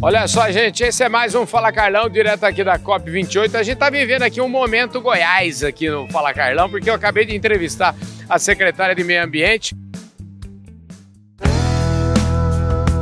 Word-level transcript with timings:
Olha 0.00 0.28
só, 0.28 0.48
gente, 0.52 0.84
esse 0.84 1.02
é 1.02 1.08
mais 1.08 1.34
um 1.34 1.44
Fala 1.44 1.72
Carlão, 1.72 2.08
direto 2.08 2.44
aqui 2.44 2.62
da 2.62 2.78
COP28. 2.78 3.56
A 3.56 3.64
gente 3.64 3.74
está 3.74 3.90
vivendo 3.90 4.22
aqui 4.22 4.40
um 4.40 4.48
momento 4.48 5.00
Goiás 5.00 5.64
aqui 5.64 5.90
no 5.90 6.06
Fala 6.12 6.32
Carlão, 6.32 6.70
porque 6.70 6.88
eu 6.88 6.94
acabei 6.94 7.24
de 7.24 7.34
entrevistar 7.34 7.96
a 8.28 8.38
secretária 8.38 8.94
de 8.94 9.02
Meio 9.02 9.24
Ambiente. 9.24 9.74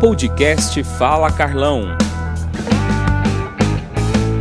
Podcast 0.00 0.82
Fala 0.98 1.30
Carlão. 1.30 1.98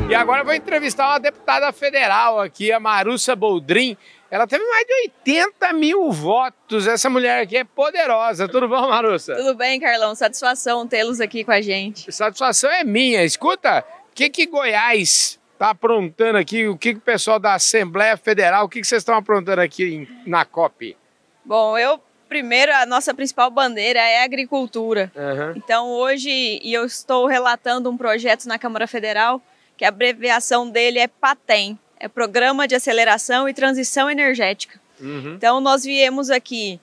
E 0.09 0.15
agora 0.15 0.39
eu 0.39 0.45
vou 0.45 0.53
entrevistar 0.53 1.09
uma 1.09 1.19
deputada 1.19 1.73
federal 1.73 2.39
aqui, 2.39 2.71
a 2.71 2.79
Marussa 2.79 3.35
Boldrin. 3.35 3.97
Ela 4.35 4.45
teve 4.45 4.65
mais 4.67 4.85
de 4.85 4.93
80 5.25 5.71
mil 5.71 6.11
votos. 6.11 6.85
Essa 6.85 7.09
mulher 7.09 7.43
aqui 7.43 7.55
é 7.55 7.63
poderosa. 7.63 8.49
Tudo 8.49 8.67
bom, 8.67 8.89
Marussa? 8.89 9.33
Tudo 9.33 9.55
bem, 9.55 9.79
Carlão. 9.79 10.13
Satisfação 10.13 10.85
tê-los 10.85 11.21
aqui 11.21 11.45
com 11.45 11.53
a 11.53 11.61
gente. 11.61 12.11
Satisfação 12.11 12.69
é 12.69 12.83
minha. 12.83 13.23
Escuta, 13.23 13.85
o 14.11 14.13
que, 14.13 14.29
que 14.29 14.45
Goiás 14.45 15.39
está 15.53 15.69
aprontando 15.69 16.37
aqui? 16.37 16.67
O 16.67 16.77
que, 16.77 16.91
que 16.91 16.99
o 16.99 17.01
pessoal 17.01 17.39
da 17.39 17.53
Assembleia 17.53 18.17
Federal, 18.17 18.65
o 18.65 18.69
que, 18.69 18.81
que 18.81 18.87
vocês 18.87 19.03
estão 19.03 19.15
aprontando 19.15 19.61
aqui 19.61 20.05
na 20.27 20.43
COP? 20.43 20.97
Bom, 21.45 21.77
eu 21.77 21.97
primeiro 22.27 22.73
a 22.73 22.85
nossa 22.85 23.13
principal 23.13 23.49
bandeira 23.49 24.01
é 24.01 24.19
a 24.19 24.25
agricultura. 24.25 25.09
Uhum. 25.15 25.53
Então 25.55 25.89
hoje 25.91 26.59
eu 26.61 26.83
estou 26.83 27.25
relatando 27.25 27.89
um 27.89 27.95
projeto 27.95 28.49
na 28.49 28.59
Câmara 28.59 28.85
Federal 28.85 29.41
que 29.77 29.85
a 29.85 29.87
abreviação 29.87 30.69
dele 30.69 30.99
é 30.99 31.07
PATEM, 31.07 31.79
é 31.99 32.07
Programa 32.07 32.67
de 32.67 32.75
Aceleração 32.75 33.47
e 33.47 33.53
Transição 33.53 34.09
Energética. 34.09 34.79
Uhum. 34.99 35.35
Então, 35.35 35.59
nós 35.59 35.83
viemos 35.83 36.29
aqui 36.29 36.79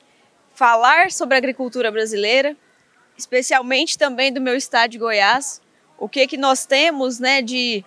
falar 0.54 1.10
sobre 1.10 1.34
a 1.34 1.38
agricultura 1.38 1.90
brasileira, 1.90 2.56
especialmente 3.16 3.96
também 3.98 4.32
do 4.32 4.40
meu 4.40 4.56
estado 4.56 4.90
de 4.90 4.98
Goiás, 4.98 5.60
o 5.98 6.08
que, 6.08 6.26
que 6.26 6.36
nós 6.36 6.66
temos 6.66 7.18
né, 7.18 7.40
de 7.40 7.84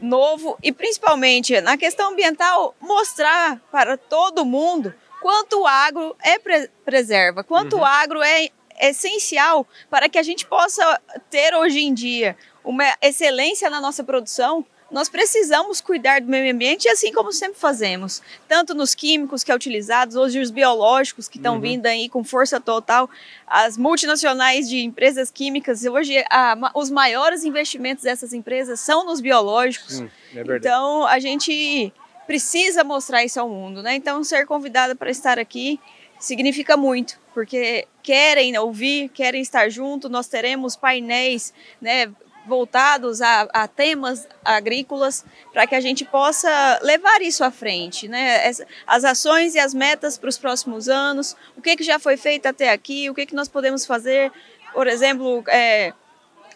novo 0.00 0.56
e 0.62 0.72
principalmente 0.72 1.60
na 1.60 1.76
questão 1.76 2.12
ambiental, 2.12 2.74
mostrar 2.80 3.60
para 3.70 3.96
todo 3.96 4.44
mundo 4.44 4.94
quanto 5.20 5.60
o 5.60 5.66
agro 5.66 6.16
é 6.22 6.38
pre 6.38 6.70
preserva, 6.84 7.44
quanto 7.44 7.74
Uhum. 7.76 7.82
o 7.82 7.84
agro 7.84 8.22
é 8.22 8.48
essencial 8.80 9.66
para 9.90 10.08
que 10.08 10.18
a 10.18 10.22
gente 10.22 10.46
possa 10.46 11.00
ter 11.28 11.54
hoje 11.54 11.80
em 11.80 11.92
dia 11.92 12.36
uma 12.64 12.84
excelência 13.02 13.68
na 13.68 13.80
nossa 13.80 14.04
produção, 14.04 14.64
nós 14.90 15.08
precisamos 15.08 15.80
cuidar 15.80 16.20
do 16.20 16.26
meio 16.28 16.52
ambiente, 16.52 16.88
assim 16.88 17.12
como 17.12 17.30
sempre 17.32 17.58
fazemos, 17.60 18.22
tanto 18.48 18.74
nos 18.74 18.94
químicos 18.94 19.44
que 19.44 19.52
é 19.52 19.54
utilizados, 19.54 20.16
hoje 20.16 20.40
os 20.40 20.50
biológicos 20.50 21.28
que 21.28 21.36
estão 21.36 21.56
Uhum. 21.56 21.60
vindo 21.60 21.86
aí 21.86 22.08
com 22.08 22.24
força 22.24 22.58
total, 22.58 23.08
as 23.46 23.76
multinacionais 23.76 24.68
de 24.68 24.78
empresas 24.82 25.30
químicas, 25.30 25.84
hoje 25.84 26.24
a- 26.30 26.70
os 26.74 26.90
maiores 26.90 27.44
investimentos 27.44 28.04
dessas 28.04 28.32
empresas 28.32 28.80
são 28.80 29.04
nos 29.04 29.20
biológicos. 29.20 30.00
Hum, 30.00 30.08
é. 30.34 30.56
Então 30.56 31.06
a 31.06 31.18
gente 31.18 31.92
precisa 32.26 32.82
mostrar 32.84 33.24
isso 33.24 33.38
ao 33.40 33.48
mundo, 33.48 33.82
né? 33.82 33.94
Então 33.94 34.22
ser 34.24 34.46
convidada 34.46 34.94
para 34.94 35.10
estar 35.10 35.38
aqui 35.38 35.78
significa 36.18 36.76
muito, 36.76 37.18
porque 37.32 37.86
querem 38.02 38.56
ouvir, 38.58 39.08
querem 39.10 39.40
estar 39.40 39.68
junto. 39.70 40.08
Nós 40.08 40.26
teremos 40.28 40.76
painéis, 40.76 41.52
né? 41.80 42.10
Voltados 42.48 43.20
a, 43.20 43.42
a 43.52 43.68
temas 43.68 44.26
agrícolas 44.44 45.24
para 45.52 45.66
que 45.66 45.74
a 45.74 45.80
gente 45.80 46.04
possa 46.04 46.80
levar 46.82 47.20
isso 47.20 47.44
à 47.44 47.50
frente, 47.50 48.08
né? 48.08 48.50
As 48.86 49.04
ações 49.04 49.54
e 49.54 49.58
as 49.58 49.74
metas 49.74 50.16
para 50.16 50.30
os 50.30 50.38
próximos 50.38 50.88
anos, 50.88 51.36
o 51.56 51.62
que, 51.62 51.76
que 51.76 51.84
já 51.84 51.98
foi 51.98 52.16
feito 52.16 52.46
até 52.46 52.70
aqui, 52.70 53.10
o 53.10 53.14
que, 53.14 53.26
que 53.26 53.34
nós 53.34 53.48
podemos 53.48 53.84
fazer, 53.84 54.32
por 54.72 54.86
exemplo, 54.86 55.44
é, 55.48 55.92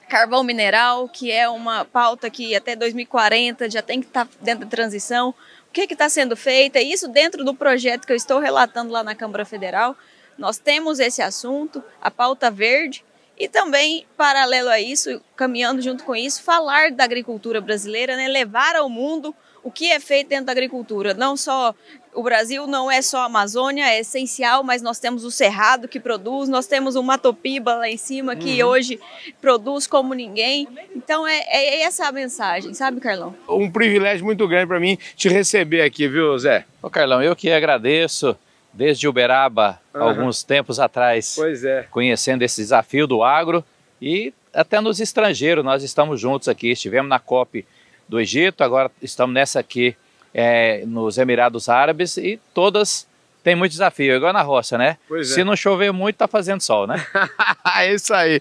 carvão 0.09 0.43
mineral, 0.43 1.09
que 1.09 1.31
é 1.31 1.49
uma 1.49 1.85
pauta 1.85 2.29
que 2.29 2.57
até 2.57 2.75
2040 2.75 3.71
já 3.71 3.83
tem 3.83 4.01
que 4.01 4.07
estar 4.07 4.27
dentro 4.41 4.65
da 4.65 4.71
transição. 4.71 5.31
O 5.69 5.73
que 5.73 5.83
está 5.83 6.09
sendo 6.09 6.37
feito? 6.37 6.77
É 6.77 6.83
isso 6.83 7.09
dentro 7.09 7.45
do 7.45 7.55
projeto 7.55 8.07
que 8.07 8.13
eu 8.13 8.17
estou 8.17 8.39
relatando 8.39 8.93
lá 8.93 9.03
na 9.03 9.15
Câmara 9.15 9.45
Federal. 9.45 9.97
Nós 10.37 10.59
temos 10.59 10.99
esse 10.99 11.23
assunto, 11.23 11.83
a 12.01 12.11
pauta 12.11 12.51
verde, 12.51 13.05
e 13.39 13.49
também, 13.49 14.07
paralelo 14.17 14.69
a 14.69 14.81
isso, 14.81 15.21
caminhando 15.37 15.83
junto 15.83 16.05
com 16.05 16.15
isso, 16.15 16.43
falar 16.43 16.91
da 16.91 17.05
agricultura 17.05 17.61
brasileira, 17.61 18.17
né? 18.17 18.29
levar 18.29 18.77
ao 18.77 18.89
mundo 18.89 19.35
o 19.63 19.71
que 19.71 19.91
é 19.91 20.01
feito 20.01 20.29
dentro 20.29 20.47
da 20.47 20.53
agricultura. 20.53 21.15
Não 21.15 21.37
só 21.37 21.75
o 22.15 22.23
Brasil 22.23 22.67
não 22.67 22.91
é 22.91 23.01
só 23.01 23.21
a 23.21 23.25
Amazônia, 23.25 23.89
é 23.89 24.01
essencial, 24.01 24.63
mas 24.63 24.83
nós 24.83 24.99
temos 24.99 25.25
o 25.25 25.31
Cerrado 25.31 25.89
que 25.89 25.99
produz, 25.99 26.49
nós 26.49 26.67
temos 26.67 26.95
o 26.95 27.03
Matopiba 27.03 27.75
lá 27.75 27.89
em 27.89 27.97
cima 27.97 28.37
que 28.37 28.63
hoje 28.63 29.01
produz 29.41 29.87
como 29.87 30.13
ninguém. 30.13 30.69
Então 30.95 31.27
é, 31.27 31.43
é 31.49 31.83
essa 31.83 32.07
a 32.07 32.13
mensagem, 32.13 32.75
sabe, 32.75 33.01
Carlão? 33.01 33.35
Um 33.49 33.71
privilégio 33.71 34.25
muito 34.25 34.47
grande 34.47 34.67
para 34.67 34.81
mim 34.81 34.99
te 35.17 35.29
receber 35.29 35.83
aqui, 35.83 36.07
viu, 36.07 36.39
Zé? 36.39 36.65
Ô 36.83 36.91
Carlão, 36.91 37.23
eu 37.23 37.35
que 37.35 37.51
agradeço 37.51 38.37
desde 38.73 39.07
Uberaba, 39.09 39.81
Aham. 39.95 40.05
alguns 40.09 40.43
tempos 40.43 40.81
atrás, 40.81 41.35
Pois 41.37 41.65
é. 41.65 41.87
conhecendo 41.91 42.43
esse 42.43 42.61
desafio 42.61 43.07
do 43.07 43.23
agro 43.23 43.65
e 44.01 44.33
até 44.53 44.81
nos 44.81 45.01
estrangeiros, 45.01 45.65
nós 45.65 45.83
estamos 45.83 46.21
juntos 46.21 46.49
aqui, 46.49 46.71
estivemos 46.71 47.09
na 47.09 47.19
COP 47.19 47.65
do 48.09 48.21
Egito, 48.21 48.63
agora 48.63 48.91
estamos 49.01 49.35
nessa 49.35 49.61
aqui 49.61 49.97
é, 50.35 50.85
nos 50.87 51.19
Emirados 51.19 51.69
Árabes 51.69 52.17
e 52.17 52.39
todas 52.55 53.07
têm 53.43 53.55
muito 53.55 53.73
desafio, 53.73 54.15
igual 54.15 54.33
na 54.33 54.43
roça, 54.43 54.79
né? 54.79 54.97
Pois 55.09 55.31
é. 55.31 55.35
Se 55.35 55.45
não 55.45 55.57
chover 55.57 55.93
muito, 55.93 56.17
tá 56.17 56.29
fazendo 56.29 56.61
sol, 56.61 56.87
né? 56.87 57.05
é 57.77 57.93
isso 57.93 58.15
aí. 58.15 58.41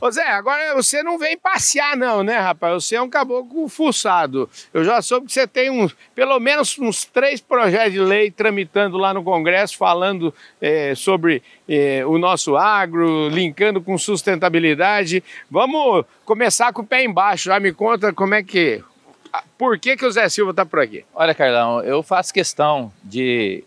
Ô 0.00 0.10
Zé, 0.10 0.26
agora 0.28 0.74
você 0.74 1.02
não 1.02 1.18
vem 1.18 1.36
passear 1.36 1.96
não, 1.96 2.22
né, 2.22 2.38
rapaz? 2.38 2.84
Você 2.84 2.96
é 2.96 3.02
um 3.02 3.08
caboclo 3.08 3.68
fuçado. 3.68 4.48
Eu 4.72 4.84
já 4.84 5.02
soube 5.02 5.26
que 5.26 5.32
você 5.32 5.46
tem 5.46 5.70
uns, 5.70 5.96
pelo 6.14 6.38
menos 6.38 6.78
uns 6.78 7.04
três 7.04 7.40
projetos 7.40 7.92
de 7.92 8.00
lei 8.00 8.30
tramitando 8.30 8.96
lá 8.96 9.12
no 9.12 9.22
Congresso, 9.22 9.76
falando 9.76 10.32
eh, 10.60 10.94
sobre 10.94 11.42
eh, 11.68 12.04
o 12.06 12.18
nosso 12.18 12.56
agro, 12.56 13.28
linkando 13.28 13.80
com 13.80 13.98
sustentabilidade. 13.98 15.22
Vamos 15.50 16.04
começar 16.24 16.72
com 16.72 16.82
o 16.82 16.86
pé 16.86 17.04
embaixo. 17.04 17.44
Já 17.46 17.58
me 17.58 17.72
conta 17.72 18.12
como 18.12 18.34
é 18.34 18.42
que... 18.42 18.82
Por 19.58 19.78
que, 19.78 19.96
que 19.96 20.06
o 20.06 20.10
Zé 20.10 20.28
Silva 20.30 20.52
está 20.52 20.64
por 20.64 20.80
aqui? 20.80 21.04
Olha, 21.14 21.34
Carlão, 21.34 21.82
eu 21.82 22.02
faço 22.02 22.32
questão 22.32 22.90
de 23.04 23.62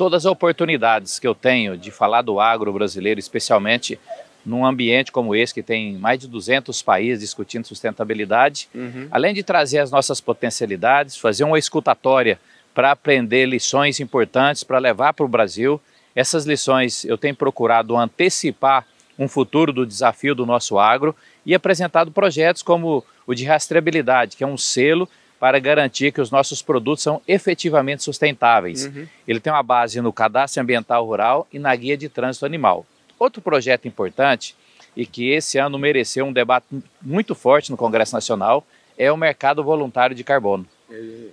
todas 0.00 0.24
as 0.24 0.32
oportunidades 0.32 1.18
que 1.18 1.26
eu 1.26 1.34
tenho 1.34 1.76
de 1.76 1.90
falar 1.90 2.22
do 2.22 2.40
agro 2.40 2.72
brasileiro, 2.72 3.20
especialmente 3.20 4.00
num 4.46 4.64
ambiente 4.64 5.12
como 5.12 5.34
esse, 5.34 5.52
que 5.52 5.62
tem 5.62 5.92
mais 5.92 6.18
de 6.18 6.26
200 6.26 6.80
países 6.80 7.20
discutindo 7.20 7.66
sustentabilidade, 7.66 8.66
além 9.10 9.34
de 9.34 9.42
trazer 9.42 9.78
as 9.80 9.90
nossas 9.90 10.18
potencialidades, 10.18 11.18
fazer 11.18 11.44
uma 11.44 11.58
escutatória 11.58 12.40
para 12.72 12.92
aprender 12.92 13.44
lições 13.44 14.00
importantes 14.00 14.64
para 14.64 14.78
levar 14.78 15.12
para 15.12 15.26
o 15.26 15.28
Brasil. 15.28 15.78
Essas 16.16 16.46
lições 16.46 17.04
eu 17.04 17.18
tenho 17.18 17.36
procurado 17.36 17.94
antecipar 17.94 18.86
um 19.18 19.28
futuro 19.28 19.70
do 19.70 19.84
desafio 19.84 20.34
do 20.34 20.46
nosso 20.46 20.78
agro 20.78 21.14
e 21.44 21.54
apresentado 21.54 22.10
projetos 22.10 22.62
como 22.62 23.04
o 23.26 23.34
de 23.34 23.44
rastreabilidade, 23.44 24.34
que 24.34 24.44
é 24.44 24.46
um 24.46 24.56
selo 24.56 25.06
para 25.40 25.58
garantir 25.58 26.12
que 26.12 26.20
os 26.20 26.30
nossos 26.30 26.60
produtos 26.60 27.02
são 27.02 27.22
efetivamente 27.26 28.04
sustentáveis. 28.04 28.84
Ele 29.26 29.40
tem 29.40 29.50
uma 29.50 29.62
base 29.62 29.98
no 30.02 30.12
Cadastro 30.12 30.62
Ambiental 30.62 31.04
Rural 31.06 31.48
e 31.50 31.58
na 31.58 31.74
Guia 31.74 31.96
de 31.96 32.10
Trânsito 32.10 32.44
Animal. 32.44 32.84
Outro 33.18 33.40
projeto 33.40 33.88
importante 33.88 34.54
e 34.94 35.06
que 35.06 35.30
esse 35.30 35.56
ano 35.56 35.78
mereceu 35.78 36.26
um 36.26 36.32
debate 36.32 36.66
muito 37.00 37.34
forte 37.34 37.70
no 37.70 37.76
Congresso 37.76 38.14
Nacional 38.14 38.66
é 38.98 39.10
o 39.10 39.16
mercado 39.16 39.64
voluntário 39.64 40.14
de 40.14 40.22
carbono. 40.22 40.66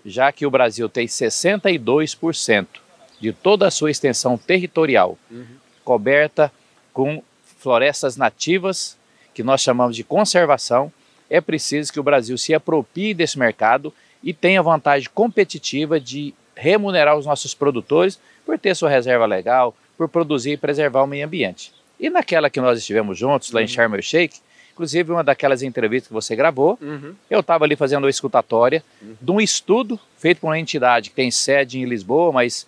Já 0.05 0.31
que 0.31 0.45
o 0.45 0.51
Brasil 0.51 0.87
tem 0.87 1.05
62% 1.05 2.65
de 3.19 3.33
toda 3.33 3.67
a 3.67 3.71
sua 3.71 3.91
extensão 3.91 4.37
territorial 4.37 5.17
coberta 5.83 6.49
com 6.93 7.21
florestas 7.57 8.15
nativas, 8.15 8.97
que 9.33 9.43
nós 9.43 9.61
chamamos 9.61 9.95
de 9.95 10.03
conservação, 10.03 10.91
é 11.29 11.41
preciso 11.41 11.91
que 11.91 11.99
o 11.99 12.03
Brasil 12.03 12.37
se 12.37 12.53
aproprie 12.53 13.13
desse 13.13 13.37
mercado 13.37 13.93
e 14.23 14.33
tenha 14.33 14.61
vantagem 14.61 15.09
competitiva 15.13 15.99
de 15.99 16.33
remunerar 16.55 17.17
os 17.17 17.25
nossos 17.25 17.53
produtores 17.53 18.19
por 18.45 18.57
ter 18.57 18.75
sua 18.75 18.89
reserva 18.89 19.25
legal, 19.25 19.75
por 19.97 20.07
produzir 20.09 20.51
e 20.51 20.57
preservar 20.57 21.03
o 21.03 21.07
meio 21.07 21.25
ambiente. 21.25 21.71
E 21.99 22.09
naquela 22.09 22.49
que 22.49 22.61
nós 22.61 22.79
estivemos 22.79 23.17
juntos, 23.17 23.51
lá 23.51 23.61
em 23.61 23.67
Sharm 23.67 23.93
el 23.95 24.01
Sheikh, 24.01 24.39
inclusive 24.73 25.11
uma 25.11 25.23
daquelas 25.23 25.63
entrevistas 25.63 26.07
que 26.07 26.13
você 26.13 26.35
gravou, 26.35 26.77
eu 27.29 27.39
estava 27.39 27.65
ali 27.65 27.75
fazendo 27.75 28.03
uma 28.03 28.09
escutatória 28.09 28.83
de 29.01 29.31
um 29.31 29.41
estudo 29.41 29.99
feito 30.17 30.39
por 30.41 30.47
uma 30.47 30.59
entidade 30.59 31.09
que 31.09 31.15
tem 31.15 31.31
sede 31.31 31.79
em 31.79 31.85
Lisboa, 31.85 32.31
mas 32.31 32.67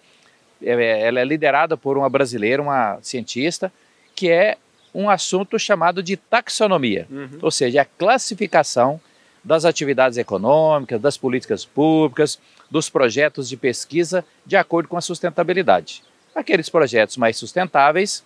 é, 0.62 1.02
ela 1.02 1.20
é 1.20 1.24
liderada 1.24 1.78
por 1.78 1.98
uma 1.98 2.10
brasileira, 2.10 2.62
uma 2.62 2.98
cientista, 3.02 3.72
que 4.16 4.30
é 4.30 4.58
um 4.94 5.10
assunto 5.10 5.58
chamado 5.60 6.02
de 6.02 6.18
taxonomia, 6.18 7.08
ou 7.42 7.52
seja, 7.52 7.82
a 7.82 7.86
classificação 7.86 9.00
das 9.44 9.66
atividades 9.66 10.18
econômicas, 10.18 11.00
das 11.02 11.18
políticas 11.18 11.64
públicas, 11.64 12.40
dos 12.70 12.90
projetos 12.90 13.48
de 13.48 13.56
pesquisa 13.56 14.26
de 14.46 14.56
acordo 14.56 14.90
com 14.90 14.98
a 14.98 15.02
sustentabilidade. 15.02 16.04
Aqueles 16.36 16.70
projetos 16.70 17.18
mais 17.18 17.38
sustentáveis 17.38 18.24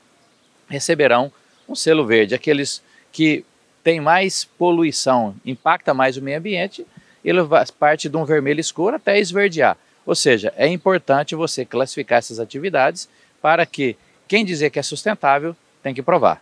receberão 0.68 1.32
um 1.68 1.76
selo 1.76 2.06
verde, 2.06 2.36
aqueles 2.36 2.82
que 3.12 3.46
tem 3.84 4.00
mais 4.00 4.46
poluição, 4.46 5.36
impacta 5.46 5.94
mais 5.94 6.18
o 6.18 6.22
meio 6.22 6.38
ambiente, 6.38 6.86
ele 7.24 7.40
parte 7.78 8.10
de 8.10 8.18
um 8.18 8.26
vermelho 8.26 8.60
escuro 8.60 8.96
até 8.96 9.20
esverdear. 9.20 9.78
Ou 10.06 10.16
seja, 10.16 10.54
é 10.58 10.68
importante 10.68 11.36
você 11.36 11.64
classificar 11.64 12.20
essas 12.20 12.40
atividades 12.40 13.08
para 13.42 13.66
que 13.66 13.96
quem 14.28 14.44
dizer 14.44 14.70
que 14.70 14.80
é 14.80 14.84
sustentável 14.84 15.56
tem 15.84 15.94
que 15.94 16.02
provar. 16.02 16.42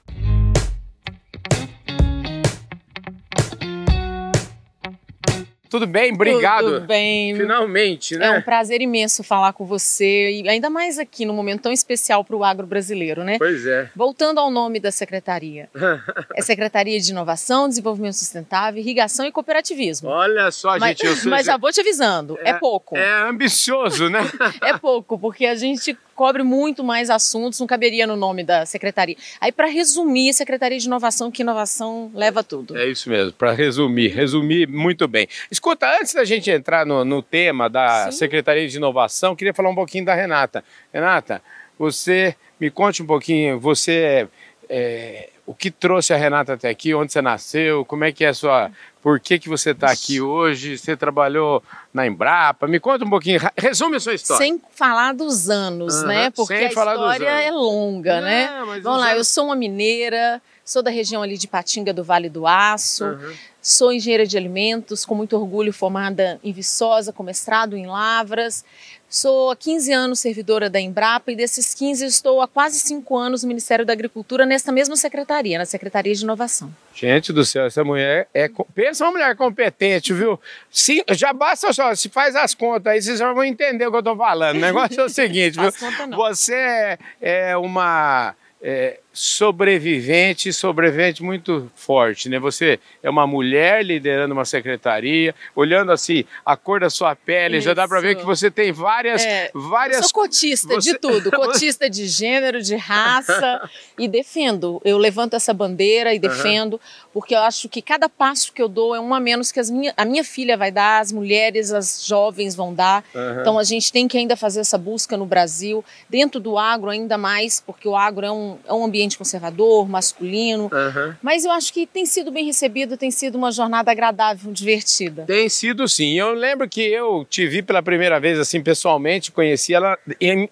Tudo 5.71 5.87
bem? 5.87 6.11
Obrigado. 6.11 6.65
Tudo 6.65 6.85
bem. 6.85 7.33
Finalmente, 7.33 8.17
né? 8.17 8.27
É 8.27 8.31
um 8.31 8.41
prazer 8.41 8.81
imenso 8.81 9.23
falar 9.23 9.53
com 9.53 9.65
você, 9.65 10.29
e 10.29 10.49
ainda 10.49 10.69
mais 10.69 10.99
aqui 10.99 11.23
no 11.23 11.33
momento 11.33 11.61
tão 11.61 11.71
especial 11.71 12.25
para 12.25 12.35
o 12.35 12.43
agro 12.43 12.67
brasileiro, 12.67 13.23
né? 13.23 13.37
Pois 13.37 13.65
é. 13.65 13.89
Voltando 13.95 14.41
ao 14.41 14.51
nome 14.51 14.81
da 14.81 14.91
secretaria. 14.91 15.69
é 16.35 16.41
Secretaria 16.41 16.99
de 16.99 17.11
Inovação, 17.11 17.69
Desenvolvimento 17.69 18.15
Sustentável, 18.15 18.81
Irrigação 18.81 19.25
e 19.25 19.31
Cooperativismo. 19.31 20.09
Olha 20.09 20.51
só, 20.51 20.77
mas, 20.77 20.89
gente. 20.89 21.05
Eu 21.05 21.15
sou... 21.15 21.31
Mas 21.31 21.45
já 21.45 21.55
vou 21.55 21.71
te 21.71 21.79
avisando, 21.79 22.37
é, 22.41 22.49
é 22.49 22.53
pouco. 22.53 22.97
É 22.97 23.29
ambicioso, 23.29 24.09
né? 24.09 24.19
é 24.61 24.77
pouco, 24.77 25.17
porque 25.17 25.45
a 25.45 25.55
gente 25.55 25.97
cobre 26.21 26.43
muito 26.43 26.83
mais 26.83 27.09
assuntos, 27.09 27.59
não 27.59 27.65
caberia 27.65 28.05
no 28.05 28.15
nome 28.15 28.43
da 28.43 28.63
secretaria. 28.63 29.15
Aí, 29.39 29.51
para 29.51 29.65
resumir, 29.65 30.31
Secretaria 30.33 30.77
de 30.77 30.85
Inovação, 30.85 31.31
que 31.31 31.41
inovação 31.41 32.11
leva 32.13 32.43
tudo. 32.43 32.77
É 32.77 32.87
isso 32.87 33.09
mesmo, 33.09 33.33
para 33.33 33.53
resumir, 33.53 34.09
resumir 34.09 34.67
muito 34.67 35.07
bem. 35.07 35.27
Escuta, 35.61 35.95
antes 36.01 36.15
da 36.15 36.25
gente 36.25 36.49
entrar 36.49 36.87
no, 36.87 37.05
no 37.05 37.21
tema 37.21 37.69
da 37.69 38.05
Sim. 38.11 38.17
Secretaria 38.17 38.67
de 38.67 38.77
Inovação, 38.77 39.35
queria 39.35 39.53
falar 39.53 39.69
um 39.69 39.75
pouquinho 39.75 40.03
da 40.03 40.15
Renata. 40.15 40.63
Renata, 40.91 41.39
você 41.77 42.35
me 42.59 42.71
conte 42.71 43.03
um 43.03 43.05
pouquinho, 43.05 43.59
você 43.59 44.27
é, 44.67 45.29
o 45.45 45.53
que 45.53 45.69
trouxe 45.69 46.15
a 46.15 46.17
Renata 46.17 46.53
até 46.53 46.67
aqui, 46.67 46.95
onde 46.95 47.11
você 47.11 47.21
nasceu, 47.21 47.85
como 47.85 48.03
é 48.03 48.11
que 48.11 48.25
é 48.25 48.29
a 48.29 48.33
sua. 48.33 48.71
Por 49.03 49.19
que, 49.19 49.37
que 49.37 49.47
você 49.47 49.69
está 49.69 49.91
aqui 49.91 50.19
hoje? 50.19 50.79
Você 50.79 50.97
trabalhou 50.97 51.61
na 51.93 52.07
Embrapa? 52.07 52.67
Me 52.67 52.79
conta 52.79 53.05
um 53.05 53.09
pouquinho, 53.09 53.39
resume 53.55 53.97
a 53.97 53.99
sua 53.99 54.15
história. 54.15 54.43
Sem 54.43 54.59
falar 54.71 55.13
dos 55.13 55.47
anos, 55.47 56.01
uhum, 56.01 56.07
né? 56.07 56.31
Porque 56.31 56.53
a 56.53 56.69
história 56.69 57.29
é 57.29 57.51
longa, 57.51 58.19
né? 58.19 58.49
Vamos 58.81 58.99
lá, 58.99 59.09
anos... 59.09 59.17
eu 59.17 59.23
sou 59.23 59.45
uma 59.45 59.55
mineira, 59.55 60.41
sou 60.65 60.81
da 60.81 60.89
região 60.89 61.21
ali 61.21 61.37
de 61.37 61.47
Patinga 61.47 61.93
do 61.93 62.03
Vale 62.03 62.29
do 62.29 62.47
Aço. 62.47 63.05
Uhum. 63.05 63.33
Sou 63.61 63.93
engenheira 63.93 64.25
de 64.25 64.35
alimentos, 64.35 65.05
com 65.05 65.13
muito 65.13 65.37
orgulho 65.37 65.71
formada 65.71 66.39
em 66.43 66.51
Viçosa, 66.51 67.13
com 67.13 67.21
mestrado 67.21 67.77
em 67.77 67.85
Lavras. 67.85 68.65
Sou 69.07 69.51
há 69.51 69.55
15 69.55 69.93
anos 69.93 70.19
servidora 70.19 70.67
da 70.67 70.79
Embrapa 70.79 71.31
e 71.31 71.35
desses 71.35 71.75
15 71.75 72.05
estou 72.05 72.41
há 72.41 72.47
quase 72.47 72.79
5 72.79 73.15
anos 73.15 73.43
no 73.43 73.49
Ministério 73.49 73.85
da 73.85 73.93
Agricultura, 73.93 74.47
nesta 74.47 74.71
mesma 74.71 74.95
secretaria, 74.95 75.59
na 75.59 75.65
Secretaria 75.65 76.15
de 76.15 76.23
Inovação. 76.23 76.73
Gente 76.95 77.31
do 77.31 77.45
céu, 77.45 77.65
essa 77.65 77.83
mulher 77.83 78.27
é. 78.33 78.49
Pensa 78.73 79.03
uma 79.03 79.11
mulher 79.11 79.35
competente, 79.35 80.11
viu? 80.11 80.39
Sim, 80.71 81.03
já 81.11 81.31
basta 81.31 81.71
só, 81.71 81.93
se 81.93 82.09
faz 82.09 82.35
as 82.35 82.55
contas 82.55 82.93
aí, 82.93 83.01
vocês 83.01 83.19
já 83.19 83.31
vão 83.31 83.43
entender 83.43 83.85
o 83.85 83.91
que 83.91 83.97
eu 83.97 83.99
estou 83.99 84.17
falando. 84.17 84.57
O 84.57 84.61
negócio 84.61 84.99
é 84.99 85.03
o 85.03 85.09
seguinte, 85.09 85.59
viu? 85.59 85.71
Você 86.17 86.55
é, 86.55 86.99
é 87.21 87.57
uma 87.57 88.33
é, 88.61 88.99
sobrevivente, 89.13 90.53
sobrevivente 90.53 91.21
muito 91.21 91.69
forte, 91.75 92.29
né? 92.29 92.39
Você 92.39 92.79
é 93.03 93.09
uma 93.09 93.27
mulher 93.27 93.83
liderando 93.83 94.33
uma 94.33 94.45
secretaria, 94.45 95.35
olhando 95.53 95.91
assim 95.91 96.23
a 96.45 96.55
cor 96.55 96.79
da 96.79 96.89
sua 96.89 97.13
pele, 97.13 97.57
Isso. 97.57 97.65
já 97.65 97.73
dá 97.73 97.87
para 97.87 97.99
ver 97.99 98.15
que 98.15 98.25
você 98.25 98.49
tem 98.49 98.71
várias, 98.71 99.23
é, 99.25 99.51
várias. 99.53 99.97
Eu 99.97 100.03
sou 100.03 100.13
cotista 100.13 100.67
você... 100.67 100.93
de 100.93 100.99
tudo, 100.99 101.29
cotista 101.35 101.89
de 101.89 102.07
gênero, 102.07 102.61
de 102.61 102.75
raça 102.75 103.69
e 103.97 104.07
defendo. 104.07 104.81
Eu 104.85 104.97
levanto 104.97 105.35
essa 105.35 105.53
bandeira 105.53 106.13
e 106.13 106.19
defendo, 106.19 106.73
uhum. 106.73 106.79
porque 107.11 107.35
eu 107.35 107.39
acho 107.39 107.67
que 107.67 107.81
cada 107.81 108.07
passo 108.07 108.53
que 108.53 108.61
eu 108.61 108.69
dou 108.69 108.95
é 108.95 108.99
um 108.99 109.13
a 109.13 109.19
menos 109.19 109.51
que 109.51 109.59
as 109.59 109.69
minha, 109.69 109.93
a 109.97 110.05
minha 110.05 110.23
filha 110.23 110.55
vai 110.55 110.71
dar, 110.71 111.01
as 111.01 111.11
mulheres, 111.11 111.73
as 111.73 112.05
jovens 112.05 112.55
vão 112.55 112.73
dar. 112.73 113.03
Uhum. 113.13 113.41
Então 113.41 113.59
a 113.59 113.63
gente 113.65 113.91
tem 113.91 114.07
que 114.07 114.17
ainda 114.17 114.37
fazer 114.37 114.61
essa 114.61 114.77
busca 114.77 115.17
no 115.17 115.25
Brasil, 115.25 115.83
dentro 116.09 116.39
do 116.39 116.57
agro 116.57 116.89
ainda 116.89 117.17
mais, 117.17 117.59
porque 117.59 117.87
o 117.87 117.95
agro 117.95 118.25
é 118.25 118.31
um, 118.31 118.57
é 118.65 118.73
um 118.73 118.85
ambiente 118.85 119.00
conservador, 119.09 119.87
masculino. 119.87 120.63
Uhum. 120.63 121.13
Mas 121.21 121.45
eu 121.45 121.51
acho 121.51 121.73
que 121.73 121.85
tem 121.85 122.05
sido 122.05 122.31
bem 122.31 122.45
recebido, 122.45 122.97
tem 122.97 123.11
sido 123.11 123.35
uma 123.35 123.51
jornada 123.51 123.91
agradável, 123.91 124.51
divertida. 124.51 125.23
Tem 125.25 125.47
sido 125.49 125.87
sim. 125.87 126.13
Eu 126.13 126.33
lembro 126.33 126.67
que 126.67 126.81
eu 126.81 127.25
te 127.29 127.47
vi 127.47 127.61
pela 127.61 127.81
primeira 127.81 128.19
vez 128.19 128.39
assim 128.39 128.61
pessoalmente, 128.61 129.31
conheci 129.31 129.73
ela, 129.73 129.97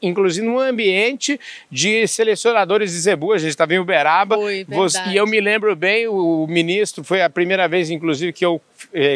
inclusive 0.01 0.45
num 0.45 0.59
ambiente 0.59 1.39
de 1.71 2.07
selecionadores 2.07 2.91
de 2.91 2.99
zebu. 2.99 3.33
A 3.33 3.37
gente 3.37 3.51
estava 3.51 3.73
em 3.73 3.79
Uberaba. 3.79 4.35
Foi, 4.35 4.65
e 5.11 5.15
eu 5.15 5.27
me 5.27 5.39
lembro 5.39 5.75
bem, 5.75 6.07
o 6.07 6.45
ministro, 6.47 7.03
foi 7.03 7.21
a 7.21 7.29
primeira 7.29 7.67
vez, 7.67 7.89
inclusive, 7.89 8.33
que 8.33 8.45
eu 8.45 8.61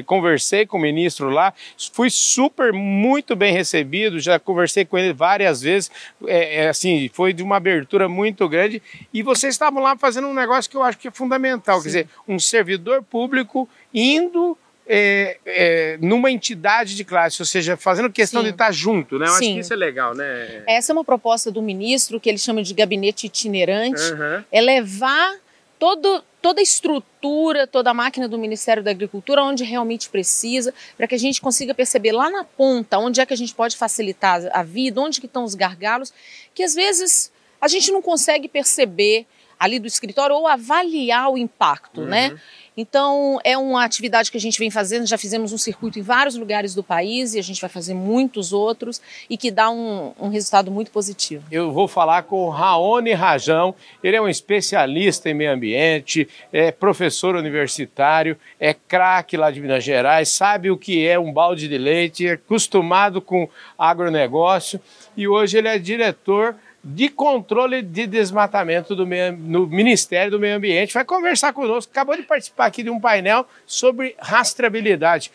conversei 0.06 0.66
com 0.66 0.78
o 0.78 0.82
ministro 0.82 1.30
lá, 1.30 1.54
fui 1.92 2.10
super, 2.10 2.74
muito 2.74 3.36
bem 3.36 3.54
recebido, 3.54 4.20
já 4.20 4.40
conversei 4.40 4.86
com 4.86 4.98
ele 4.98 5.14
várias 5.14 5.62
vezes, 5.62 5.92
é, 6.26 6.64
é, 6.64 6.70
assim, 6.70 7.10
foi 7.14 7.34
de 7.34 7.44
uma 7.44 7.58
abertura 7.58 8.08
muito 8.10 8.48
grande, 8.48 8.82
e 9.14 9.22
vocês 9.24 9.54
estavam 9.54 9.82
lá 9.82 9.98
fazendo 9.98 10.28
um 10.28 10.34
negócio 10.34 10.70
que 10.70 10.78
eu 10.78 10.84
acho 10.84 10.98
que 10.98 11.08
é 11.08 11.12
fundamental, 11.12 11.78
Sim. 11.78 11.84
quer 11.84 11.88
dizer, 11.88 12.08
um 12.28 12.40
servidor 12.40 13.04
público 13.04 13.68
indo 13.94 14.58
é, 14.86 15.38
é, 15.46 15.98
numa 16.02 16.30
entidade 16.30 16.96
de 16.96 17.04
classe, 17.04 17.42
ou 17.42 17.46
seja, 17.46 17.78
fazendo 17.78 18.10
questão 18.10 18.42
Sim. 18.42 18.48
de 18.48 18.54
estar 18.54 18.72
junto, 18.72 19.18
né? 19.18 19.26
Eu 19.26 19.30
Sim. 19.30 19.36
acho 19.36 19.54
que 19.54 19.60
isso 19.60 19.74
é 19.74 19.78
legal, 19.78 20.14
né? 20.14 20.64
Essa 20.68 20.92
é 20.92 20.94
uma 20.94 21.06
proposta 21.06 21.50
do 21.50 21.62
ministro 21.62 22.20
que 22.20 22.30
ele 22.30 22.38
chama 22.38 22.62
de 22.62 22.74
gabinete 22.74 23.26
itinerante, 23.26 24.02
uhum. 24.02 24.44
é 24.52 24.62
levar 24.62 25.36
todo, 25.84 26.24
toda 26.42 26.62
a 26.62 26.64
estrutura, 26.64 27.68
toda 27.68 27.90
a 27.90 27.94
máquina 27.94 28.26
do 28.26 28.38
Ministério 28.38 28.82
da 28.82 28.92
Agricultura 28.92 29.44
onde 29.44 29.66
realmente 29.66 30.10
precisa, 30.10 30.74
para 30.96 31.06
que 31.06 31.14
a 31.14 31.20
gente 31.20 31.42
consiga 31.42 31.74
perceber 31.74 32.14
lá 32.14 32.30
na 32.30 32.46
ponta 32.46 32.98
onde 33.00 33.20
é 33.20 33.26
que 33.26 33.34
a 33.34 33.36
gente 33.36 33.54
pode 33.54 33.76
facilitar 33.76 34.40
a 34.54 34.64
vida, 34.64 35.02
onde 35.02 35.20
que 35.20 35.26
estão 35.26 35.44
os 35.44 35.56
gargalos, 35.56 36.14
que 36.56 36.64
às 36.64 36.74
vezes 36.74 37.34
a 37.60 37.68
gente 37.68 37.92
não 37.92 38.02
consegue 38.02 38.48
perceber 38.48 39.28
ali 39.60 39.78
do 39.78 39.86
escritório 39.86 40.34
ou 40.34 40.48
avaliar 40.48 41.30
o 41.30 41.38
impacto, 41.38 42.00
né? 42.00 42.30
uhum. 42.30 42.34
né? 42.34 42.42
Então, 42.76 43.40
é 43.44 43.58
uma 43.58 43.84
atividade 43.84 44.32
que 44.32 44.38
a 44.38 44.40
gente 44.40 44.58
vem 44.58 44.72
fazendo, 44.72 45.06
já 45.06 45.18
fizemos 45.18 45.54
um 45.54 45.58
circuito 45.58 46.00
em 46.00 46.02
vários 46.02 46.36
lugares 46.36 46.74
do 46.74 46.84
país 46.84 47.36
e 47.36 47.40
a 47.40 47.42
gente 47.44 47.62
vai 47.62 47.70
fazer 47.70 47.94
muitos 47.94 48.52
outros 48.52 49.00
e 49.30 49.38
que 49.38 49.52
dá 49.52 49.70
um, 49.70 50.12
um 50.20 50.30
resultado 50.30 50.72
muito 50.72 50.90
positivo. 50.90 51.44
Eu 51.52 51.72
vou 51.72 51.88
falar 51.88 52.24
com 52.24 52.48
o 52.48 52.50
Raoni 52.50 53.14
Rajão, 53.14 53.76
ele 54.04 54.18
é 54.18 54.22
um 54.22 54.28
especialista 54.28 55.30
em 55.30 55.34
meio 55.34 55.52
ambiente, 55.52 56.28
é 56.52 56.72
professor 56.72 57.36
universitário, 57.36 58.38
é 58.60 58.74
craque 58.74 59.38
lá 59.38 59.52
de 59.52 59.62
Minas 59.62 59.84
Gerais, 59.84 60.30
sabe 60.30 60.72
o 60.72 60.78
que 60.78 61.08
é 61.08 61.20
um 61.20 61.32
balde 61.32 61.68
de 61.68 61.78
leite, 61.78 62.28
é 62.28 62.32
acostumado 62.32 63.22
com 63.22 63.48
agronegócio 63.78 64.82
e 65.16 65.28
hoje 65.28 65.58
ele 65.58 65.68
é 65.68 65.78
diretor 65.78 66.56
de 66.84 67.08
controle 67.08 67.82
de 67.82 68.06
desmatamento 68.06 68.94
do 68.94 69.08
meio, 69.08 69.38
no 69.38 69.66
Ministério 69.66 70.32
do 70.32 70.40
Meio 70.40 70.58
Ambiente. 70.58 70.94
Vai 70.94 71.06
conversar 71.06 71.54
conosco. 71.54 71.90
Acabou 71.92 72.18
de 72.18 72.24
participar 72.24 72.66
aqui 72.66 72.84
de 72.84 72.90
um 72.90 73.00
painel 73.00 73.48
sobre 73.66 74.16
rastreabilidade. 74.20 75.32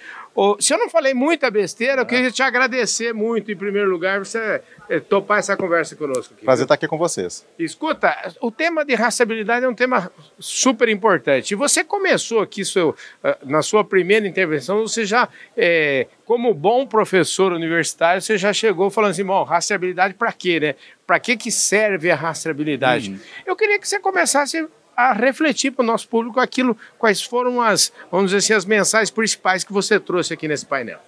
Se 0.60 0.72
eu 0.72 0.78
não 0.78 0.88
falei 0.88 1.14
muita 1.14 1.50
besteira, 1.50 2.02
eu 2.02 2.06
queria 2.06 2.30
te 2.30 2.42
agradecer 2.42 3.12
muito, 3.12 3.50
em 3.50 3.56
primeiro 3.56 3.90
lugar, 3.90 4.20
você 4.20 4.62
é, 4.88 5.00
topar 5.00 5.40
essa 5.40 5.56
conversa 5.56 5.96
conosco. 5.96 6.34
Aqui. 6.34 6.44
Prazer 6.44 6.64
estar 6.64 6.74
aqui 6.74 6.86
com 6.86 6.96
vocês. 6.96 7.44
Escuta, 7.58 8.14
o 8.40 8.48
tema 8.50 8.84
de 8.84 8.94
rastreabilidade 8.94 9.64
é 9.64 9.68
um 9.68 9.74
tema 9.74 10.12
super 10.38 10.88
importante. 10.88 11.50
E 11.50 11.54
você 11.56 11.82
começou 11.82 12.40
aqui, 12.40 12.64
seu, 12.64 12.94
ah, 13.24 13.36
na 13.42 13.62
sua 13.62 13.82
primeira 13.82 14.28
intervenção, 14.28 14.82
você 14.86 15.04
já, 15.04 15.28
é, 15.56 16.06
como 16.24 16.54
bom 16.54 16.86
professor 16.86 17.52
universitário, 17.52 18.22
você 18.22 18.38
já 18.38 18.52
chegou 18.52 18.90
falando 18.90 19.10
assim, 19.10 19.24
bom, 19.24 19.42
rastreabilidade 19.42 20.14
para 20.14 20.32
quê, 20.32 20.60
né? 20.60 20.74
Para 21.04 21.18
que, 21.18 21.36
que 21.36 21.50
serve 21.50 22.10
a 22.10 22.14
rastreabilidade? 22.14 23.10
Uhum. 23.10 23.18
Eu 23.44 23.56
queria 23.56 23.78
que 23.78 23.88
você 23.88 23.98
começasse 23.98 24.68
a 24.98 25.12
refletir 25.12 25.70
para 25.70 25.84
o 25.84 25.86
nosso 25.86 26.08
público 26.08 26.40
aquilo, 26.40 26.76
quais 26.98 27.22
foram 27.22 27.62
as, 27.62 27.92
vamos 28.10 28.32
dizer 28.32 28.38
assim, 28.38 28.52
as 28.52 28.64
mensagens 28.64 29.12
principais 29.12 29.62
que 29.62 29.72
você 29.72 30.00
trouxe 30.00 30.34
aqui 30.34 30.48
nesse 30.48 30.66
painel. 30.66 30.98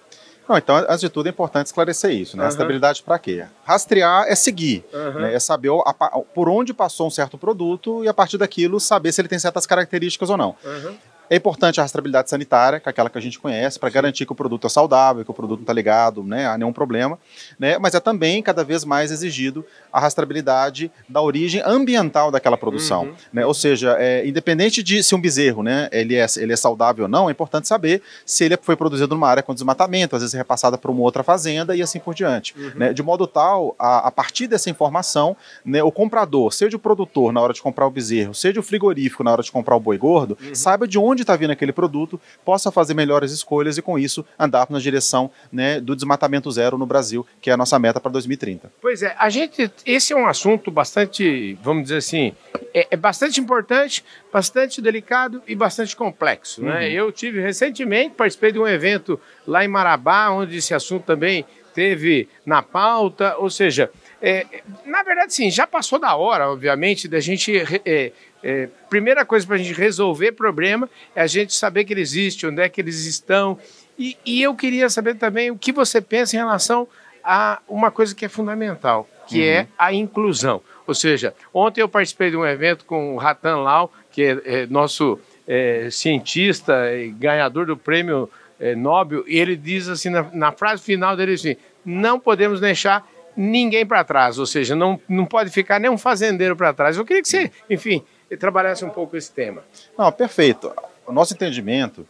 Não, 0.47 0.57
então, 0.57 0.77
antes 0.77 1.01
de 1.01 1.09
tudo, 1.09 1.27
é 1.27 1.29
importante 1.29 1.65
esclarecer 1.65 2.11
isso, 2.11 2.37
né? 2.37 2.43
Uhum. 2.43 2.49
Estabilidade 2.49 3.03
para 3.03 3.19
quê? 3.19 3.45
Rastrear 3.65 4.25
é 4.27 4.35
seguir, 4.35 4.85
uhum. 4.93 5.21
né? 5.21 5.33
é 5.33 5.39
saber 5.39 5.71
a, 5.85 5.93
por 5.93 6.47
onde 6.47 6.73
passou 6.73 7.07
um 7.07 7.09
certo 7.09 7.37
produto 7.37 8.01
e, 8.03 8.07
a 8.07 8.13
partir 8.13 8.37
daquilo, 8.37 8.79
saber 8.79 9.11
se 9.11 9.19
ele 9.19 9.27
tem 9.27 9.37
certas 9.37 9.65
características 9.65 10.29
ou 10.29 10.37
não. 10.37 10.55
Uhum. 10.63 10.95
É 11.31 11.37
importante 11.37 11.79
a 11.79 11.83
rastreabilidade 11.83 12.29
sanitária, 12.29 12.77
que 12.77 12.89
é 12.89 12.91
aquela 12.91 13.09
que 13.09 13.17
a 13.17 13.21
gente 13.21 13.39
conhece, 13.39 13.79
para 13.79 13.89
garantir 13.89 14.25
que 14.25 14.33
o 14.33 14.35
produto 14.35 14.67
é 14.67 14.69
saudável, 14.69 15.23
que 15.23 15.31
o 15.31 15.33
produto 15.33 15.59
não 15.59 15.63
está 15.63 15.71
ligado 15.71 16.25
né, 16.25 16.45
a 16.45 16.57
nenhum 16.57 16.73
problema. 16.73 17.17
Né? 17.57 17.79
Mas 17.79 17.95
é 17.95 18.01
também 18.01 18.43
cada 18.43 18.65
vez 18.65 18.83
mais 18.83 19.11
exigido 19.11 19.65
a 19.93 19.99
rastreabilidade 20.01 20.91
da 21.07 21.21
origem 21.21 21.61
ambiental 21.65 22.31
daquela 22.31 22.57
produção. 22.57 23.03
Uhum. 23.03 23.13
Né? 23.31 23.45
Ou 23.45 23.53
seja, 23.53 23.95
é, 23.97 24.27
independente 24.27 24.83
de 24.83 25.01
se 25.01 25.15
um 25.15 25.21
bezerro 25.21 25.63
né, 25.63 25.87
ele, 25.93 26.15
é, 26.15 26.25
ele 26.35 26.51
é 26.51 26.55
saudável 26.57 27.05
ou 27.05 27.09
não, 27.09 27.29
é 27.29 27.31
importante 27.31 27.65
saber 27.65 28.01
se 28.25 28.43
ele 28.43 28.57
foi 28.61 28.75
produzido 28.75 29.15
numa 29.15 29.29
área 29.29 29.41
com 29.41 29.53
desmatamento, 29.53 30.17
às 30.17 30.21
vezes 30.23 30.33
repassada 30.33 30.77
para 30.77 30.91
uma 30.91 31.01
outra 31.01 31.23
fazenda 31.23 31.73
e 31.73 31.81
assim 31.81 32.01
por 32.01 32.13
diante. 32.13 32.53
Uhum. 32.57 32.71
Né? 32.75 32.91
De 32.91 33.01
modo 33.01 33.25
tal, 33.25 33.73
a, 33.79 34.07
a 34.09 34.11
partir 34.11 34.47
dessa 34.47 34.69
informação, 34.69 35.37
né, 35.63 35.81
o 35.81 35.93
comprador, 35.93 36.51
seja 36.51 36.75
o 36.75 36.79
produtor 36.79 37.31
na 37.31 37.39
hora 37.39 37.53
de 37.53 37.61
comprar 37.61 37.87
o 37.87 37.89
bezerro, 37.89 38.35
seja 38.35 38.59
o 38.59 38.63
frigorífico 38.63 39.23
na 39.23 39.31
hora 39.31 39.41
de 39.41 39.49
comprar 39.49 39.77
o 39.77 39.79
boi 39.79 39.97
gordo, 39.97 40.37
uhum. 40.43 40.53
saiba 40.53 40.85
de 40.85 40.99
onde 40.99 41.20
onde 41.21 41.23
está 41.23 41.35
vindo 41.35 41.51
aquele 41.51 41.71
produto, 41.71 42.19
possa 42.43 42.71
fazer 42.71 42.93
melhores 42.93 43.31
escolhas 43.31 43.77
e, 43.77 43.81
com 43.81 43.97
isso, 43.97 44.25
andar 44.37 44.67
na 44.69 44.79
direção 44.79 45.29
né, 45.51 45.79
do 45.79 45.95
desmatamento 45.95 46.51
zero 46.51 46.77
no 46.77 46.85
Brasil, 46.85 47.25
que 47.39 47.49
é 47.49 47.53
a 47.53 47.57
nossa 47.57 47.77
meta 47.77 47.99
para 47.99 48.11
2030. 48.11 48.71
Pois 48.81 49.03
é, 49.03 49.15
a 49.17 49.29
gente. 49.29 49.71
Esse 49.85 50.13
é 50.13 50.15
um 50.15 50.27
assunto 50.27 50.71
bastante, 50.71 51.57
vamos 51.61 51.83
dizer 51.83 51.97
assim, 51.97 52.33
é, 52.73 52.87
é 52.91 52.97
bastante 52.97 53.39
importante, 53.39 54.03
bastante 54.33 54.81
delicado 54.81 55.41
e 55.47 55.55
bastante 55.55 55.95
complexo. 55.95 56.63
Né? 56.63 56.87
Uhum. 56.87 56.93
Eu 56.93 57.11
tive 57.11 57.39
recentemente, 57.39 58.15
participei 58.15 58.51
de 58.51 58.59
um 58.59 58.67
evento 58.67 59.19
lá 59.45 59.63
em 59.63 59.67
Marabá, 59.67 60.29
onde 60.29 60.57
esse 60.57 60.73
assunto 60.73 61.05
também 61.05 61.45
teve 61.73 62.27
na 62.45 62.61
pauta, 62.61 63.35
ou 63.37 63.49
seja, 63.49 63.89
é, 64.21 64.45
na 64.85 65.01
verdade, 65.01 65.33
sim, 65.33 65.49
já 65.49 65.65
passou 65.65 65.97
da 65.97 66.15
hora, 66.15 66.51
obviamente, 66.51 67.07
da 67.07 67.19
gente. 67.19 67.51
É, 67.83 68.11
é, 68.43 68.69
primeira 68.89 69.25
coisa 69.25 69.45
para 69.45 69.55
a 69.55 69.59
gente 69.59 69.73
resolver 69.73 70.31
problema 70.33 70.89
é 71.15 71.21
a 71.21 71.27
gente 71.27 71.53
saber 71.53 71.85
que 71.85 71.93
ele 71.93 72.01
existe, 72.01 72.45
onde 72.45 72.61
é 72.61 72.69
que 72.69 72.79
eles 72.79 73.05
estão. 73.05 73.57
E, 73.97 74.17
e, 74.25 74.41
eu 74.41 74.55
queria 74.55 74.89
saber 74.89 75.15
também 75.15 75.49
o 75.49 75.57
que 75.57 75.71
você 75.71 75.99
pensa 75.99 76.35
em 76.35 76.39
relação 76.39 76.87
a 77.23 77.61
uma 77.67 77.89
coisa 77.91 78.13
que 78.13 78.25
é 78.25 78.29
fundamental, 78.29 79.07
que 79.27 79.43
é 79.43 79.61
uhum. 79.61 79.61
é 79.61 79.67
a 79.77 79.93
inclusão. 79.93 80.61
Ou 80.85 80.93
seja, 80.93 81.33
ontem 81.53 81.81
eu 81.81 81.89
participei 81.89 82.29
de 82.29 82.37
um 82.37 82.45
evento 82.45 82.85
com 82.85 83.15
o 83.15 83.17
Ratan 83.17 83.57
Lau, 83.57 83.91
que 84.11 84.23
é, 84.23 84.41
é 84.45 84.65
nosso 84.67 85.19
é, 85.47 85.89
cientista 85.91 86.93
e 86.93 87.09
ganhador 87.09 87.65
do 87.65 87.77
prêmio 87.77 88.29
Nobel, 88.77 89.23
e 89.27 89.39
ele 89.39 89.55
diz 89.55 89.89
assim, 89.89 90.11
na, 90.11 90.21
na 90.31 90.51
frase 90.51 90.83
final 90.83 91.17
dele 91.17 91.33
assim, 91.33 91.55
não 91.83 92.19
podemos 92.19 92.59
deixar 92.59 93.03
ninguém 93.35 93.85
para 93.85 94.03
trás, 94.03 94.37
ou 94.37 94.45
seja, 94.45 94.75
não, 94.75 94.99
não 95.07 95.25
pode 95.25 95.49
ficar 95.49 95.79
nem 95.79 95.89
um 95.89 95.97
fazendeiro 95.97 96.55
para 96.55 96.73
trás. 96.73 96.97
Eu 96.97 97.05
queria 97.05 97.21
que 97.21 97.27
você, 97.27 97.51
enfim, 97.69 98.03
trabalhasse 98.37 98.83
um 98.85 98.89
pouco 98.89 99.17
esse 99.17 99.31
tema. 99.31 99.63
Não, 99.97 100.11
perfeito. 100.11 100.71
O 101.05 101.11
nosso 101.11 101.33
entendimento 101.33 102.05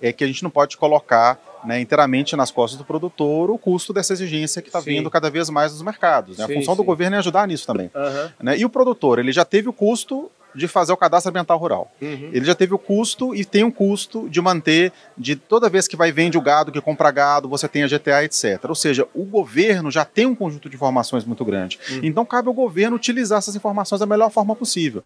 é 0.00 0.12
que 0.12 0.24
a 0.24 0.26
gente 0.26 0.42
não 0.42 0.50
pode 0.50 0.76
colocar 0.76 1.38
né, 1.64 1.80
inteiramente 1.80 2.36
nas 2.36 2.50
costas 2.50 2.78
do 2.78 2.84
produtor 2.84 3.50
o 3.50 3.58
custo 3.58 3.92
dessa 3.92 4.12
exigência 4.12 4.62
que 4.62 4.68
está 4.68 4.80
vindo 4.80 5.10
cada 5.10 5.30
vez 5.30 5.50
mais 5.50 5.72
nos 5.72 5.82
mercados. 5.82 6.38
Né? 6.38 6.44
A 6.44 6.48
função 6.48 6.74
sim. 6.74 6.78
do 6.78 6.84
governo 6.84 7.16
é 7.16 7.18
ajudar 7.18 7.48
nisso 7.48 7.66
também. 7.66 7.90
Uhum. 7.94 8.30
Né? 8.40 8.58
E 8.58 8.64
o 8.64 8.70
produtor, 8.70 9.18
ele 9.18 9.32
já 9.32 9.44
teve 9.44 9.68
o 9.68 9.72
custo 9.72 10.30
de 10.56 10.66
fazer 10.66 10.92
o 10.92 10.96
cadastro 10.96 11.30
ambiental 11.30 11.58
rural. 11.58 11.92
Uhum. 12.00 12.30
Ele 12.32 12.44
já 12.44 12.54
teve 12.54 12.74
o 12.74 12.78
custo 12.78 13.34
e 13.34 13.44
tem 13.44 13.62
um 13.62 13.70
custo 13.70 14.28
de 14.28 14.40
manter, 14.40 14.92
de 15.16 15.36
toda 15.36 15.68
vez 15.68 15.86
que 15.86 15.96
vai 15.96 16.10
vende 16.10 16.38
o 16.38 16.40
gado, 16.40 16.72
que 16.72 16.80
compra 16.80 17.10
gado, 17.10 17.48
você 17.48 17.68
tem 17.68 17.84
a 17.84 17.88
GTA, 17.88 18.24
etc. 18.24 18.64
Ou 18.68 18.74
seja, 18.74 19.06
o 19.14 19.24
governo 19.24 19.90
já 19.90 20.04
tem 20.04 20.26
um 20.26 20.34
conjunto 20.34 20.68
de 20.68 20.76
informações 20.76 21.24
muito 21.24 21.44
grande. 21.44 21.78
Uhum. 21.90 22.00
Então 22.02 22.24
cabe 22.24 22.48
ao 22.48 22.54
governo 22.54 22.96
utilizar 22.96 23.38
essas 23.38 23.54
informações 23.54 24.00
da 24.00 24.06
melhor 24.06 24.30
forma 24.30 24.56
possível. 24.56 25.04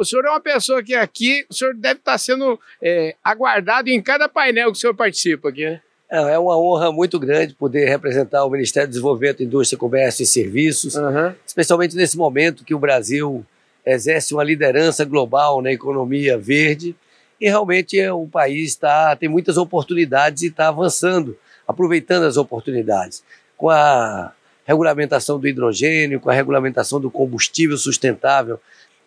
O 0.00 0.04
senhor 0.04 0.24
é 0.24 0.30
uma 0.30 0.40
pessoa 0.40 0.82
que 0.82 0.94
aqui, 0.94 1.44
o 1.50 1.54
senhor 1.54 1.74
deve 1.74 2.00
estar 2.00 2.16
sendo 2.16 2.58
é, 2.82 3.14
aguardado 3.22 3.90
em 3.90 4.00
cada 4.00 4.30
painel 4.30 4.72
que 4.72 4.78
o 4.78 4.80
senhor 4.80 4.94
participa 4.94 5.50
aqui, 5.50 5.66
né? 5.66 5.82
É, 6.10 6.34
é 6.34 6.38
uma 6.38 6.58
honra 6.58 6.90
muito 6.90 7.18
grande 7.18 7.54
poder 7.54 7.88
representar 7.88 8.44
o 8.44 8.50
Ministério 8.50 8.88
do 8.88 8.92
Desenvolvimento, 8.92 9.42
Indústria, 9.42 9.78
Comércio 9.78 10.22
e 10.22 10.26
Serviços, 10.26 10.96
uhum. 10.96 11.32
especialmente 11.46 11.94
nesse 11.94 12.16
momento 12.16 12.64
que 12.64 12.74
o 12.74 12.78
Brasil 12.78 13.44
exerce 13.86 14.34
uma 14.34 14.44
liderança 14.44 15.04
global 15.04 15.62
na 15.62 15.72
economia 15.72 16.36
verde 16.36 16.94
e 17.40 17.48
realmente 17.48 17.98
é, 17.98 18.12
o 18.12 18.26
país 18.26 18.74
tá, 18.76 19.16
tem 19.16 19.28
muitas 19.28 19.56
oportunidades 19.56 20.42
e 20.42 20.48
está 20.48 20.68
avançando, 20.68 21.38
aproveitando 21.66 22.24
as 22.24 22.36
oportunidades. 22.36 23.22
Com 23.56 23.70
a 23.70 24.32
regulamentação 24.66 25.38
do 25.38 25.48
hidrogênio, 25.48 26.20
com 26.20 26.28
a 26.28 26.34
regulamentação 26.34 27.00
do 27.00 27.10
combustível 27.10 27.78
sustentável 27.78 28.60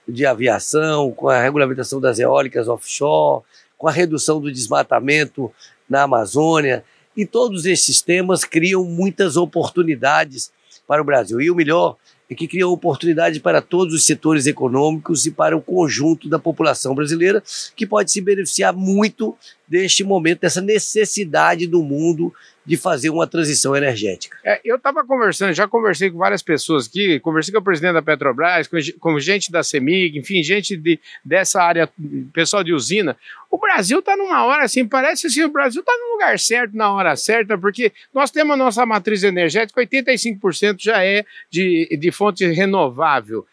de 0.08 0.26
aviação, 0.26 1.12
com 1.12 1.30
a 1.30 1.40
regulamentação 1.40 2.02
das 2.02 2.18
eólicas 2.18 2.68
offshore, 2.68 3.44
com 3.78 3.88
a 3.88 3.92
redução 3.92 4.42
do 4.42 4.52
desmatamento 4.52 5.52
na 5.88 6.04
Amazônia, 6.04 6.84
e 7.16 7.26
todos 7.26 7.66
esses 7.66 8.02
temas 8.02 8.44
criam 8.44 8.84
muitas 8.84 9.38
oportunidades 9.38 10.52
para 10.88 11.02
o 11.02 11.06
Brasil. 11.06 11.40
E 11.42 11.50
o 11.50 11.56
melhor 11.56 11.98
é 12.34 12.36
que 12.36 12.48
criam 12.48 12.72
oportunidade 12.72 13.40
para 13.40 13.62
todos 13.62 13.94
os 13.94 14.06
setores 14.06 14.46
econômicos 14.46 15.26
e 15.26 15.32
para 15.32 15.56
o 15.56 15.62
conjunto 15.62 16.28
da 16.28 16.38
população 16.38 16.94
brasileira, 16.94 17.42
que 17.76 17.88
pode 17.88 18.12
se 18.12 18.20
beneficiar 18.22 18.74
muito 18.74 19.36
deste 19.68 20.04
momento, 20.04 20.42
dessa 20.42 20.62
necessidade 20.62 21.66
do 21.66 21.82
mundo 21.82 22.34
de 22.66 22.78
fazer 22.78 23.10
uma 23.10 23.28
transição 23.28 23.76
energética. 23.76 24.38
É, 24.44 24.62
eu 24.64 24.78
estava 24.78 25.06
conversando, 25.06 25.54
já 25.54 25.68
conversei 25.68 26.10
com 26.10 26.18
várias 26.18 26.42
pessoas 26.42 26.88
aqui, 26.88 27.20
conversei 27.20 27.54
com 27.54 27.60
o 27.60 27.64
presidente 27.64 27.94
da 27.94 28.02
Petrobras, 28.02 28.68
com, 28.68 28.78
com 29.00 29.20
gente 29.20 29.52
da 29.52 29.64
CEMIG, 29.64 30.18
enfim, 30.18 30.42
gente 30.42 30.78
de, 30.78 31.00
dessa 31.26 31.62
área, 31.62 31.90
pessoal 32.32 32.64
de 32.64 32.74
usina. 32.74 33.18
O 33.52 33.58
Brasil 33.58 34.00
está 34.00 34.16
numa 34.16 34.46
hora 34.46 34.64
assim, 34.64 34.88
parece 34.88 35.28
assim, 35.28 35.44
o 35.44 35.50
Brasil 35.50 35.82
está 35.82 35.92
no 35.92 36.14
lugar 36.14 36.40
certo, 36.40 36.76
na 36.76 36.92
hora 36.92 37.16
certa, 37.16 37.58
porque 37.58 37.92
nós 38.14 38.32
temos 38.32 38.54
a 38.54 38.58
nossa 38.58 38.86
matriz 38.86 39.24
energética, 39.24 39.82
85% 39.82 40.78
já 40.80 41.04
é 41.04 41.26
de, 41.52 41.98
de 42.00 42.12
fonte 42.24 42.46
renovável. 42.46 43.46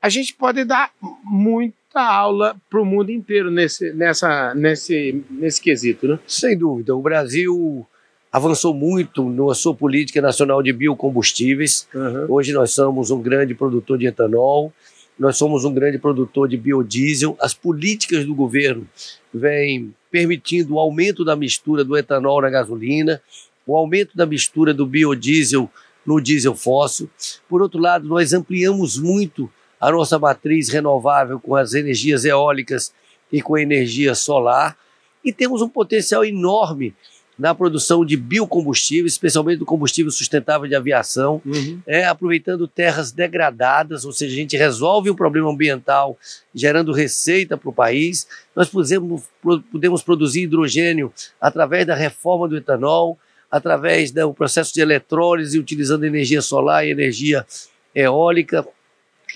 A 0.00 0.08
gente 0.08 0.34
pode 0.34 0.64
dar 0.64 0.90
muita 1.22 2.00
aula 2.00 2.56
para 2.70 2.80
o 2.80 2.84
mundo 2.84 3.10
inteiro 3.10 3.50
nesse, 3.50 3.92
nessa, 3.92 4.54
nesse, 4.54 5.22
nesse 5.30 5.60
quesito, 5.60 6.08
né? 6.08 6.18
Sem 6.26 6.56
dúvida. 6.56 6.94
O 6.96 7.02
Brasil 7.02 7.86
avançou 8.32 8.74
muito 8.74 9.28
na 9.28 9.54
sua 9.54 9.74
política 9.74 10.20
nacional 10.20 10.62
de 10.62 10.72
biocombustíveis. 10.72 11.86
Uhum. 11.94 12.26
Hoje 12.28 12.52
nós 12.52 12.72
somos 12.72 13.10
um 13.10 13.20
grande 13.20 13.54
produtor 13.54 13.98
de 13.98 14.06
etanol, 14.06 14.72
nós 15.18 15.36
somos 15.36 15.64
um 15.64 15.72
grande 15.72 15.98
produtor 15.98 16.48
de 16.48 16.56
biodiesel. 16.56 17.36
As 17.40 17.54
políticas 17.54 18.24
do 18.24 18.34
governo 18.34 18.88
vêm 19.32 19.94
permitindo 20.10 20.74
o 20.74 20.78
aumento 20.78 21.24
da 21.24 21.36
mistura 21.36 21.84
do 21.84 21.96
etanol 21.96 22.40
na 22.40 22.50
gasolina, 22.50 23.20
o 23.66 23.76
aumento 23.76 24.16
da 24.16 24.26
mistura 24.26 24.74
do 24.74 24.86
biodiesel 24.86 25.70
no 26.06 26.20
diesel 26.20 26.54
fóssil. 26.54 27.08
Por 27.48 27.62
outro 27.62 27.80
lado, 27.80 28.06
nós 28.06 28.32
ampliamos 28.32 28.98
muito 28.98 29.50
a 29.80 29.90
nossa 29.90 30.18
matriz 30.18 30.68
renovável 30.68 31.38
com 31.38 31.54
as 31.54 31.74
energias 31.74 32.24
eólicas 32.24 32.92
e 33.32 33.42
com 33.42 33.54
a 33.54 33.62
energia 33.62 34.14
solar 34.14 34.76
e 35.24 35.32
temos 35.32 35.62
um 35.62 35.68
potencial 35.68 36.24
enorme 36.24 36.94
na 37.36 37.52
produção 37.52 38.04
de 38.04 38.16
biocombustível, 38.16 39.06
especialmente 39.06 39.58
do 39.58 39.66
combustível 39.66 40.12
sustentável 40.12 40.68
de 40.68 40.74
aviação, 40.76 41.42
uhum. 41.44 41.80
é, 41.84 42.04
aproveitando 42.04 42.68
terras 42.68 43.10
degradadas, 43.10 44.04
ou 44.04 44.12
seja, 44.12 44.32
a 44.32 44.36
gente 44.36 44.56
resolve 44.56 45.10
um 45.10 45.16
problema 45.16 45.50
ambiental 45.50 46.16
gerando 46.54 46.92
receita 46.92 47.56
para 47.56 47.68
o 47.68 47.72
país. 47.72 48.28
Nós 48.54 48.68
podemos, 48.68 49.24
podemos 49.72 50.02
produzir 50.02 50.42
hidrogênio 50.42 51.12
através 51.40 51.84
da 51.84 51.94
reforma 51.96 52.46
do 52.46 52.56
etanol, 52.56 53.18
através 53.50 54.10
do 54.10 54.34
processo 54.34 54.72
de 54.72 54.80
eletrólise, 54.80 55.58
utilizando 55.58 56.04
energia 56.04 56.42
solar 56.42 56.86
e 56.86 56.90
energia 56.90 57.46
eólica, 57.94 58.66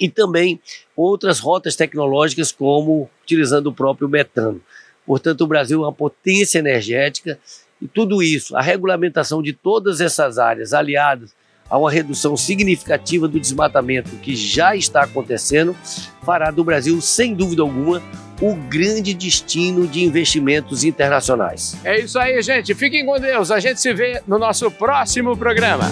e 0.00 0.09
também 0.09 0.61
outras 0.97 1.41
rotas 1.41 1.75
tecnológicas, 1.77 2.53
como 2.53 3.11
utilizando 3.23 3.69
o 3.69 3.75
próprio 3.75 4.09
metano. 4.09 4.61
Portanto, 5.07 5.43
o 5.43 5.47
Brasil 5.47 5.83
é 5.83 5.87
uma 5.87 5.93
potência 5.93 6.59
energética 6.59 7.38
e 7.81 7.88
tudo 7.88 8.23
isso, 8.23 8.57
a 8.57 8.62
regulamentação 8.62 9.43
de 9.43 9.53
todas 9.53 10.00
essas 10.00 10.38
áreas, 10.38 10.73
aliadas 10.73 11.35
a 11.69 11.79
uma 11.79 11.91
redução 11.91 12.37
significativa 12.37 13.29
do 13.29 13.39
desmatamento 13.39 14.11
que 14.17 14.35
já 14.35 14.75
está 14.75 15.03
acontecendo, 15.03 15.77
fará 16.23 16.51
do 16.51 16.65
Brasil, 16.65 17.01
sem 17.01 17.35
dúvida 17.35 17.63
alguma, 17.63 18.03
o 18.41 18.55
grande 18.55 19.13
destino 19.15 19.87
de 19.87 20.05
investimentos 20.05 20.85
internacionais. 20.85 21.77
É 21.85 22.01
isso 22.01 22.19
aí, 22.19 22.41
gente. 22.43 22.75
Fiquem 22.75 23.05
com 23.05 23.19
Deus. 23.19 23.51
A 23.51 23.61
gente 23.61 23.81
se 23.81 23.93
vê 23.93 24.23
no 24.27 24.39
nosso 24.39 24.71
próximo 24.71 25.37
programa. 25.37 25.91